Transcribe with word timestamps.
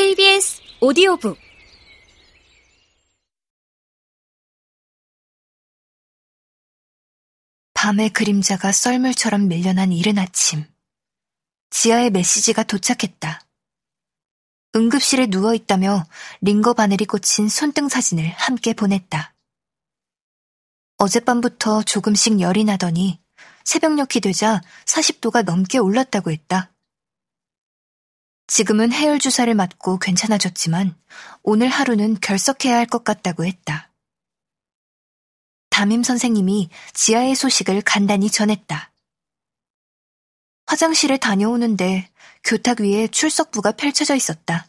KBS 0.00 0.62
오디오북 0.80 1.36
밤의 7.74 8.08
그림자가 8.08 8.72
썰물처럼 8.72 9.48
밀려난 9.48 9.92
이른 9.92 10.16
아침. 10.16 10.64
지하의 11.68 12.08
메시지가 12.12 12.62
도착했다. 12.62 13.42
응급실에 14.74 15.26
누워 15.26 15.52
있다며 15.52 16.06
링거 16.40 16.72
바늘이 16.72 17.04
꽂힌 17.04 17.50
손등 17.50 17.90
사진을 17.90 18.26
함께 18.26 18.72
보냈다. 18.72 19.34
어젯밤부터 20.96 21.82
조금씩 21.82 22.40
열이 22.40 22.64
나더니 22.64 23.20
새벽녘이 23.64 24.20
되자 24.22 24.62
40도가 24.86 25.44
넘게 25.44 25.76
올랐다고 25.76 26.30
했다. 26.30 26.72
지금은 28.50 28.92
해열 28.92 29.20
주사를 29.20 29.54
맞고 29.54 30.00
괜찮아졌지만 30.00 30.96
오늘 31.44 31.68
하루는 31.68 32.18
결석해야 32.20 32.76
할 32.76 32.86
것 32.86 33.04
같다고 33.04 33.44
했다. 33.44 33.92
담임 35.70 36.02
선생님이 36.02 36.68
지하의 36.92 37.36
소식을 37.36 37.82
간단히 37.82 38.28
전했다. 38.28 38.92
화장실에 40.66 41.16
다녀오는데 41.18 42.10
교탁 42.42 42.80
위에 42.80 43.06
출석부가 43.06 43.72
펼쳐져 43.72 44.16
있었다. 44.16 44.66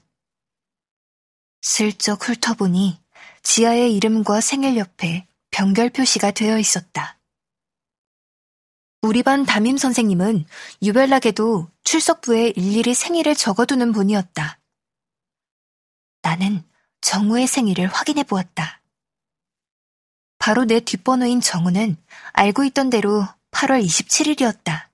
슬쩍 1.64 2.30
훑어보니 2.30 3.02
지하의 3.42 3.96
이름과 3.96 4.42
생일 4.42 4.78
옆에 4.78 5.28
병결 5.50 5.90
표시가 5.90 6.30
되어 6.30 6.60
있었다. 6.60 7.18
우리 9.04 9.24
반 9.24 9.46
담임 9.46 9.78
선생님은 9.78 10.46
유별나게도 10.84 11.68
출석부에 11.84 12.50
일일이 12.50 12.94
생일을 12.94 13.34
적어두는 13.34 13.94
분이었다. 13.94 14.60
나는 16.22 16.64
정우의 17.02 17.48
생일을 17.48 17.88
확인해 17.88 18.24
보았다. 18.24 18.80
바로 20.38 20.66
내 20.66 20.80
뒷번호인 20.80 21.42
정우는 21.42 21.98
알고 22.34 22.64
있던 22.66 22.92
대로 22.92 23.26
8월 23.50 23.84
27일이었다. 23.84 24.90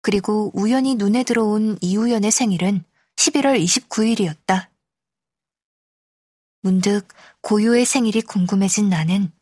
그리고 0.00 0.50
우연히 0.54 0.94
눈에 0.94 1.24
들어온 1.24 1.76
이우연의 1.82 2.30
생일은 2.30 2.82
11월 3.16 3.62
29일이었다. 3.62 4.68
문득 6.62 7.08
고요의 7.42 7.84
생일이 7.84 8.22
궁금해진 8.22 8.88
나는 8.88 9.32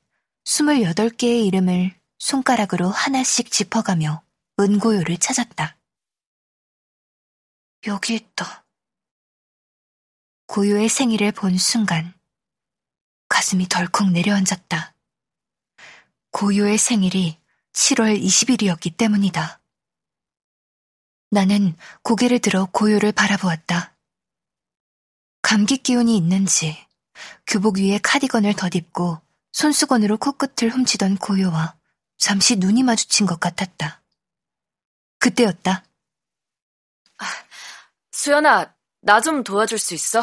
28개의 0.44 1.46
이름을 1.46 1.94
손가락으로 2.18 2.88
하나씩 2.88 3.50
짚어가며 3.50 4.22
은고요를 4.58 5.18
찾았다. 5.18 5.76
여기 7.86 8.14
있다. 8.14 8.66
고요의 10.46 10.88
생일을 10.88 11.32
본 11.32 11.58
순간 11.58 12.14
가슴이 13.28 13.68
덜컥 13.68 14.12
내려앉았다. 14.12 14.94
고요의 16.30 16.78
생일이 16.78 17.38
7월 17.72 18.20
20일이었기 18.22 18.96
때문이다. 18.96 19.60
나는 21.30 21.76
고개를 22.02 22.38
들어 22.38 22.66
고요를 22.66 23.12
바라보았다. 23.12 23.96
감기 25.42 25.78
기운이 25.78 26.16
있는지 26.16 26.86
교복 27.46 27.78
위에 27.78 27.98
카디건을 28.02 28.54
덧입고 28.54 29.20
손수건으로 29.52 30.18
코끝을 30.18 30.70
훔치던 30.70 31.18
고요와 31.18 31.75
잠시 32.18 32.56
눈이 32.56 32.82
마주친 32.82 33.26
것 33.26 33.38
같았다. 33.40 34.02
그때였다. 35.18 35.84
수연아, 38.12 38.74
나 39.00 39.20
좀 39.20 39.44
도와줄 39.44 39.78
수 39.78 39.94
있어? 39.94 40.22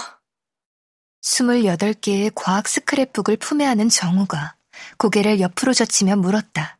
28개의 1.21 2.31
과학 2.36 2.66
스크랩북을 2.66 3.39
품에 3.39 3.65
안은 3.65 3.89
정우가 3.89 4.58
고개를 4.98 5.39
옆으로 5.39 5.73
젖히며 5.73 6.17
물었다. 6.17 6.77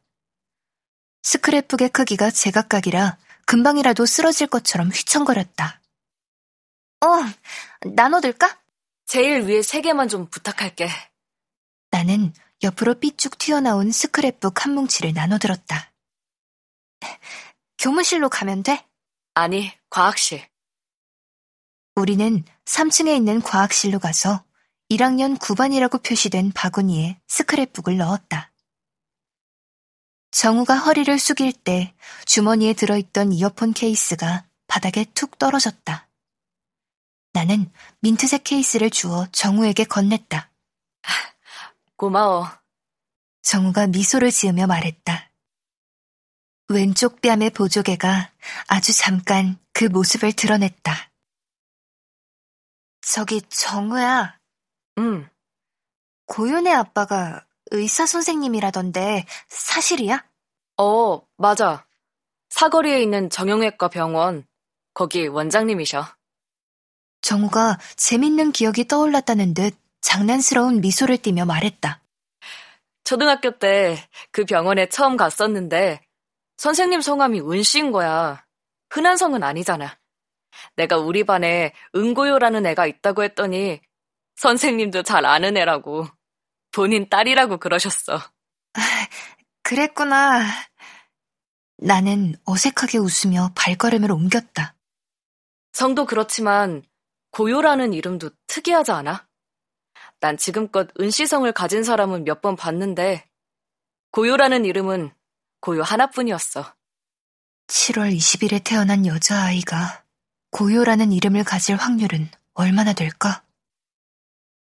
스크랩북의 1.24 1.94
크기가 1.94 2.30
제각각이라 2.30 3.18
금방이라도 3.46 4.06
쓰러질 4.06 4.48
것처럼 4.48 4.90
휘청거렸다. 4.90 5.82
어, 7.02 7.08
나눠들까? 7.96 8.60
제일 9.06 9.42
위에 9.44 9.62
세 9.62 9.82
개만 9.82 10.08
좀 10.10 10.28
부탁할게. 10.30 10.90
나는 11.92 12.34
옆으로 12.64 12.96
삐쭉 12.96 13.38
튀어나온 13.38 13.90
스크랩북 13.90 14.60
한 14.60 14.74
뭉치를 14.74 15.14
나눠들었다. 15.14 15.92
교무실로 17.78 18.30
가면 18.30 18.64
돼? 18.64 18.86
아니, 19.34 19.72
과학실. 19.90 20.48
우리는 21.96 22.44
3층에 22.66 23.16
있는 23.16 23.42
과학실로 23.42 24.00
가서 24.00 24.46
1학년 24.90 25.38
9반이라고 25.38 26.04
표시된 26.04 26.52
바구니에 26.54 27.20
스크랩북을 27.28 27.98
넣었다. 27.98 28.52
정우가 30.32 30.78
허리를 30.78 31.20
숙일 31.20 31.54
때 31.54 31.94
주머니에 32.26 32.74
들어있던 32.74 33.34
이어폰 33.34 33.74
케이스가 33.74 34.48
바닥에 34.68 35.06
툭 35.14 35.38
떨어졌다. 35.38 36.10
나는 37.34 37.72
민트색 38.00 38.44
케이스를 38.44 38.90
주어 38.90 39.28
정우에게 39.32 39.84
건넸다. 39.84 40.53
고마워. 42.04 42.46
정우가 43.44 43.88
미소를 43.88 44.30
지으며 44.30 44.68
말했다. 44.68 45.32
왼쪽 46.68 47.22
뺨의 47.22 47.52
보조개가 47.52 48.30
아주 48.68 48.92
잠깐 48.92 49.58
그 49.72 49.86
모습을 49.86 50.34
드러냈다. 50.34 50.94
저기 53.00 53.42
정우야. 53.44 54.38
응. 54.98 55.30
고윤의 56.26 56.74
아빠가 56.74 57.46
의사 57.72 58.06
선생님이라던데 58.06 59.26
사실이야? 59.48 60.26
어, 60.80 61.22
맞아. 61.38 61.88
사거리에 62.50 63.02
있는 63.02 63.30
정형외과 63.30 63.88
병원, 63.88 64.46
거기 64.94 65.26
원장님이셔. 65.28 66.06
정우가 67.22 67.80
재밌는 67.96 68.52
기억이 68.52 68.90
떠올랐다는 68.90 69.54
듯 69.54 69.83
장난스러운 70.04 70.82
미소를 70.82 71.18
띠며 71.18 71.46
말했다. 71.46 72.02
초등학교 73.04 73.58
때 73.58 73.98
그 74.32 74.46
병원에 74.46 74.88
처음 74.88 75.16
갔었는데 75.18 76.02
선생님 76.58 77.02
성함이 77.02 77.42
은씨인 77.42 77.92
거야. 77.92 78.46
흔한 78.90 79.18
성은 79.18 79.44
아니잖아. 79.44 79.98
내가 80.76 80.98
우리 80.98 81.24
반에 81.24 81.74
은고요라는 81.96 82.66
애가 82.68 82.86
있다고 82.86 83.24
했더니 83.24 83.82
선생님도 84.36 85.04
잘 85.04 85.26
아는 85.26 85.58
애라고. 85.58 86.08
본인 86.72 87.08
딸이라고 87.10 87.58
그러셨어. 87.58 88.16
아, 88.16 88.28
그랬구나. 89.64 90.44
나는 91.78 92.36
어색하게 92.46 92.98
웃으며 92.98 93.52
발걸음을 93.56 94.12
옮겼다. 94.12 94.76
성도 95.74 96.06
그렇지만 96.06 96.84
고요라는 97.32 97.94
이름도 97.94 98.32
특이하지 98.48 98.92
않아? 98.92 99.28
난 100.24 100.38
지금껏 100.38 100.88
은시성을 101.02 101.52
가진 101.52 101.84
사람은 101.84 102.24
몇 102.24 102.40
번 102.42 102.56
봤는데 102.56 103.28
고요라는 104.12 104.64
이름은 104.64 105.12
고요 105.60 105.82
하나뿐이었어. 105.84 106.74
7월 107.68 108.16
20일에 108.16 108.64
태어난 108.64 109.06
여자아이가 109.06 110.06
고요라는 110.52 111.12
이름을 111.12 111.44
가질 111.44 111.76
확률은 111.76 112.30
얼마나 112.54 112.94
될까? 112.94 113.44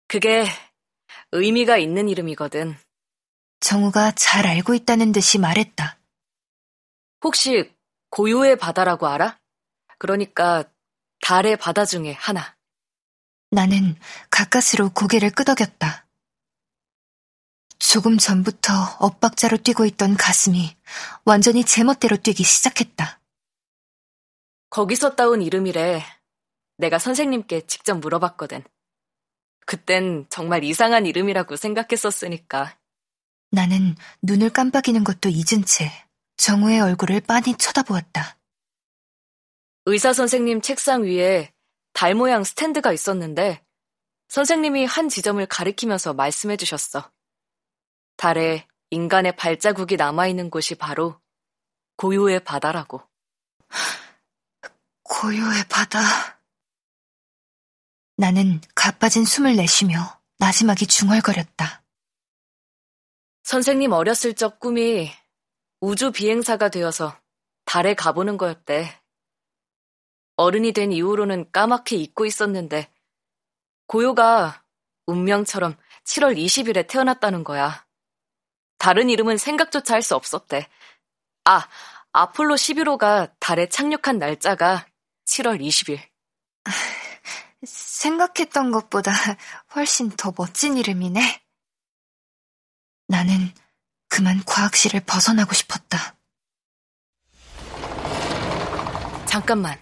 그게 0.08 0.46
의미가 1.32 1.76
있는 1.76 2.08
이름이거든. 2.08 2.74
정우가 3.60 4.12
잘 4.12 4.46
알고 4.46 4.72
있다는 4.74 5.12
듯이 5.12 5.36
말했다. 5.38 5.98
혹시 7.24 7.70
고요의 8.08 8.56
바다라고 8.56 9.06
알아? 9.06 9.38
그러니까 9.98 10.64
달의 11.20 11.58
바다 11.58 11.84
중에 11.84 12.12
하나. 12.12 12.56
나는 13.52 13.96
가까스로 14.31 14.88
고개를 14.94 15.31
끄덕였다. 15.31 16.06
조금 17.78 18.16
전부터 18.16 18.72
엇박자로 18.99 19.58
뛰고 19.58 19.84
있던 19.84 20.16
가슴이 20.16 20.75
완전히 21.26 21.62
제멋대로 21.62 22.16
뛰기 22.16 22.44
시작했다. 22.44 23.20
거기서 24.70 25.16
따온 25.16 25.43
이름이래. 25.43 26.02
내가 26.78 26.99
선생님께 26.99 27.66
직접 27.66 27.99
물어봤거든. 27.99 28.64
그땐 29.66 30.25
정말 30.31 30.64
이상한 30.64 31.05
이름이라고 31.05 31.56
생각했었으니까. 31.56 32.78
나는 33.50 33.96
눈을 34.22 34.48
깜빡이는 34.48 35.05
것도 35.05 35.28
잊은 35.28 35.66
채 35.66 35.93
정우의 36.38 36.81
얼굴을 36.81 37.20
빤히 37.20 37.55
쳐다보았다. 37.58 38.38
의사 39.84 40.14
선생님 40.14 40.62
책상 40.62 41.02
위에 41.02 41.52
달 41.93 42.15
모양 42.15 42.44
스탠드가 42.44 42.93
있었는데 42.93 43.65
선생님이 44.29 44.87
한 44.87 45.09
지점을 45.09 45.44
가리키면서 45.47 46.15
말씀해 46.15 46.56
주셨어. 46.56 47.12
달에 48.17 48.67
인간의 48.91 49.37
발자국이 49.37 49.97
남아있는 49.97 50.50
곳이 50.50 50.75
바로 50.75 51.21
고요의 51.97 52.44
바다라고. 52.44 53.03
고요의 55.03 55.65
바다. 55.69 56.00
나는 58.17 58.61
가빠진 58.75 59.25
숨을 59.25 59.56
내쉬며 59.56 60.21
마지막이 60.39 60.87
중얼거렸다. 60.87 61.83
선생님 63.43 63.93
어렸을 63.93 64.35
적 64.35 64.61
꿈이 64.61 65.11
우주 65.81 66.12
비행사가 66.12 66.69
되어서 66.69 67.17
달에 67.65 67.94
가보는 67.94 68.39
거였대. 68.39 69.01
어른이 70.43 70.73
된 70.73 70.93
이후로는 70.93 71.50
까맣게 71.53 71.97
잊고 71.97 72.27
있었는데 72.27 72.93
고요가 73.87 74.62
운명처럼 75.06 75.77
7월 76.05 76.37
20일에 76.37 76.87
태어났다는 76.89 77.44
거야. 77.44 77.87
다른 78.79 79.09
이름은 79.11 79.39
생각조차 79.39 79.94
할 79.94 80.03
수 80.03 80.17
없었대. 80.17 80.69
아, 81.44 81.69
아폴로 82.12 82.56
11호가 82.56 83.33
달에 83.39 83.69
착륙한 83.69 84.19
날짜가 84.19 84.87
7월 85.27 85.61
20일. 85.61 86.00
생각했던 87.65 88.73
것보다 88.73 89.12
훨씬 89.75 90.11
더 90.11 90.33
멋진 90.37 90.77
이름이네. 90.77 91.43
나는 93.06 93.53
그만 94.09 94.43
과학실을 94.44 95.00
벗어나고 95.06 95.53
싶었다. 95.55 96.17
잠깐만. 99.27 99.79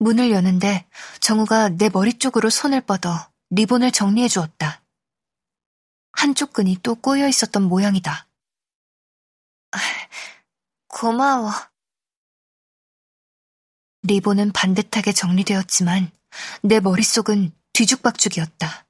문을 0.00 0.30
여는데 0.30 0.86
정우가 1.20 1.70
내 1.76 1.90
머리 1.90 2.14
쪽으로 2.14 2.48
손을 2.48 2.80
뻗어 2.80 3.30
리본을 3.50 3.92
정리해 3.92 4.28
주었다. 4.28 4.82
한쪽 6.12 6.54
끈이 6.54 6.78
또 6.82 6.94
꼬여 6.94 7.28
있었던 7.28 7.62
모양이다. 7.62 8.26
고마워. 10.88 11.52
리본은 14.02 14.52
반듯하게 14.52 15.12
정리되었지만 15.12 16.10
내 16.62 16.80
머릿속은 16.80 17.52
뒤죽박죽이었다. 17.74 18.86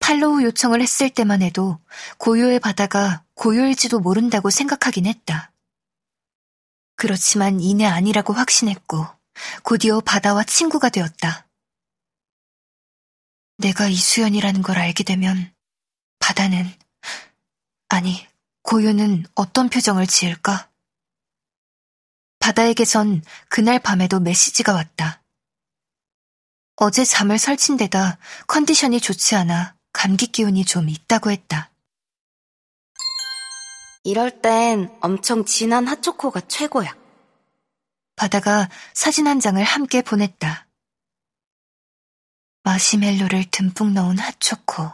팔로우 0.00 0.42
요청을 0.42 0.82
했을 0.82 1.08
때만 1.08 1.40
해도 1.40 1.78
고요의 2.18 2.58
바다가 2.58 3.24
고요일지도 3.34 4.00
모른다고 4.00 4.50
생각하긴 4.50 5.06
했다. 5.06 5.53
그렇지만 6.96 7.60
이내 7.60 7.84
아니라고 7.84 8.32
확신했고 8.32 9.06
곧이어 9.62 10.00
바다와 10.00 10.44
친구가 10.44 10.88
되었다. 10.90 11.46
내가 13.58 13.88
이수연이라는 13.88 14.62
걸 14.62 14.78
알게 14.78 15.04
되면 15.04 15.52
바다는 16.18 16.70
아니 17.88 18.26
고요는 18.62 19.26
어떤 19.34 19.68
표정을 19.68 20.06
지을까? 20.06 20.70
바다에게선 22.38 23.22
그날 23.48 23.78
밤에도 23.78 24.20
메시지가 24.20 24.72
왔다. 24.72 25.22
어제 26.76 27.04
잠을 27.04 27.38
설친 27.38 27.76
데다 27.76 28.18
컨디션이 28.46 29.00
좋지 29.00 29.36
않아 29.36 29.76
감기 29.92 30.26
기운이 30.26 30.64
좀 30.64 30.88
있다고 30.88 31.30
했다. 31.30 31.70
이럴 34.06 34.42
땐 34.42 34.94
엄청 35.00 35.46
진한 35.46 35.86
핫초코가 35.86 36.42
최고야. 36.42 36.94
바다가 38.16 38.68
사진 38.92 39.26
한 39.26 39.40
장을 39.40 39.62
함께 39.64 40.02
보냈다. 40.02 40.68
마시멜로를 42.64 43.46
듬뿍 43.50 43.92
넣은 43.92 44.18
핫초코. 44.18 44.92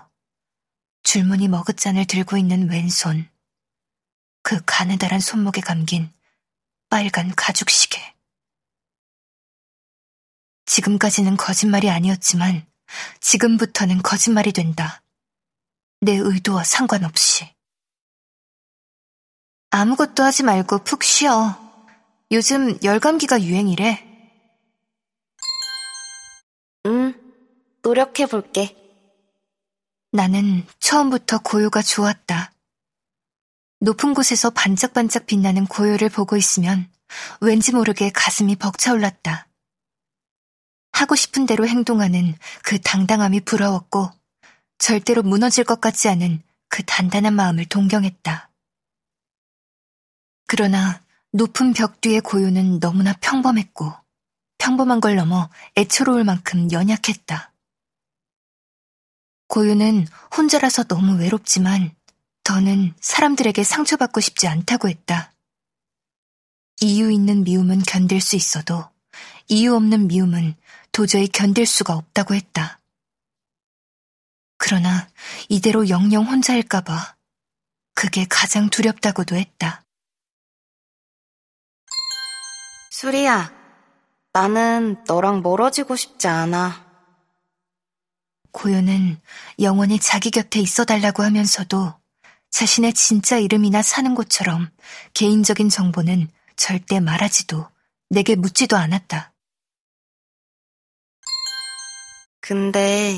줄무늬 1.03 1.49
머그잔을 1.49 2.07
들고 2.07 2.37
있는 2.37 2.71
왼손. 2.71 3.29
그 4.43 4.63
가느다란 4.65 5.19
손목에 5.19 5.61
감긴 5.61 6.13
빨간 6.89 7.35
가죽 7.35 7.69
시계. 7.69 8.15
지금까지는 10.67 11.37
거짓말이 11.37 11.91
아니었지만 11.91 12.65
지금부터는 13.21 14.03
거짓말이 14.03 14.53
된다. 14.53 15.03
내 16.01 16.13
의도와 16.13 16.63
상관없이. 16.63 17.53
아무것도 19.81 20.23
하지 20.23 20.43
말고 20.43 20.81
푹 20.81 21.03
쉬어. 21.03 21.59
요즘 22.31 22.79
열감기가 22.83 23.43
유행이래. 23.43 24.07
응, 26.85 27.15
노력해볼게. 27.83 28.77
나는 30.13 30.67
처음부터 30.81 31.39
고요가 31.39 31.81
좋았다. 31.81 32.53
높은 33.81 34.13
곳에서 34.13 34.51
반짝반짝 34.51 35.25
빛나는 35.25 35.67
고요를 35.67 36.11
보고 36.11 36.37
있으면 36.37 36.87
왠지 37.41 37.73
모르게 37.73 38.11
가슴이 38.11 38.57
벅차올랐다. 38.57 39.49
하고 40.93 41.17
싶은 41.17 41.47
대로 41.47 41.67
행동하는 41.67 42.35
그 42.65 42.79
당당함이 42.79 43.41
부러웠고 43.41 44.11
절대로 44.77 45.23
무너질 45.23 45.65
것 45.65 45.81
같지 45.81 46.11
않은 46.11 46.43
그 46.69 46.85
단단한 46.85 47.33
마음을 47.35 47.65
동경했다. 47.65 48.50
그러나 50.53 51.01
높은 51.31 51.73
벽 51.73 52.01
뒤의 52.01 52.21
고요는 52.23 52.81
너무나 52.81 53.13
평범했고 53.21 53.95
평범한 54.59 55.01
걸 55.01 55.15
넘어 55.15 55.49
애처로울 55.77 56.25
만큼 56.25 56.73
연약했다. 56.73 57.53
고요는 59.47 60.09
혼자라서 60.37 60.83
너무 60.89 61.21
외롭지만 61.21 61.95
더는 62.43 62.95
사람들에게 63.01 63.63
상처받고 63.63 64.21
싶지 64.21 64.49
않다고 64.49 64.89
했다. 64.89 65.33
이유 66.81 67.13
있는 67.13 67.45
미움은 67.45 67.83
견딜 67.83 68.21
수 68.21 68.35
있어도 68.35 68.91
이유 69.47 69.77
없는 69.77 70.09
미움은 70.09 70.57
도저히 70.91 71.29
견딜 71.29 71.65
수가 71.65 71.95
없다고 71.95 72.35
했다. 72.35 72.81
그러나 74.57 75.09
이대로 75.49 75.89
영영 75.89 76.27
혼자일까봐 76.27 77.15
그게 77.95 78.27
가장 78.29 78.69
두렵다고도 78.69 79.37
했다. 79.37 79.85
수리야, 83.01 83.51
나는 84.35 85.03
너랑 85.07 85.41
멀어지고 85.41 85.97
싶지 85.97 86.29
않아. 86.29 86.85
고요는 88.53 89.19
영원히 89.59 89.99
자기 89.99 90.31
곁에 90.31 90.61
있어 90.61 90.85
달라고 90.85 91.23
하면서도 91.23 91.95
자신의 92.51 92.93
진짜 92.93 93.39
이름이나 93.39 93.81
사는 93.81 94.15
곳처럼 94.15 94.69
개인적인 95.15 95.71
정보는 95.71 96.29
절대 96.57 97.01
말하지도 97.01 97.67
내게 98.11 98.37
묻지도 98.37 98.77
않았다. 98.77 99.33
근데 102.43 103.17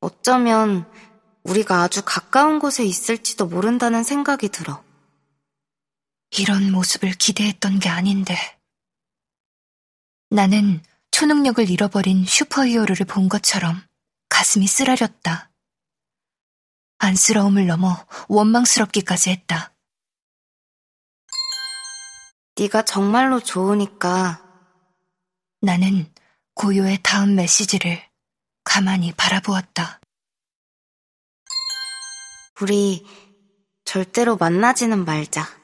어쩌면 0.00 0.84
우리가 1.42 1.84
아주 1.84 2.02
가까운 2.04 2.58
곳에 2.58 2.84
있을지도 2.84 3.46
모른다는 3.46 4.04
생각이 4.04 4.50
들어. 4.50 4.89
이런 6.36 6.70
모습을 6.70 7.12
기대했던 7.12 7.80
게 7.80 7.88
아닌데. 7.88 8.36
나는 10.30 10.82
초능력을 11.10 11.68
잃어버린 11.68 12.24
슈퍼히어로를 12.24 13.04
본 13.06 13.28
것처럼 13.28 13.82
가슴이 14.28 14.66
쓰라렸다. 14.66 15.50
안쓰러움을 16.98 17.66
넘어 17.66 18.06
원망스럽기까지 18.28 19.30
했다. 19.30 19.74
네가 22.56 22.82
정말로 22.82 23.40
좋으니까 23.40 24.46
나는 25.62 26.12
고요의 26.54 27.00
다음 27.02 27.34
메시지를 27.34 28.02
가만히 28.64 29.12
바라보았다. 29.12 30.00
우리 32.60 33.06
절대로 33.84 34.36
만나지는 34.36 35.04
말자. 35.04 35.58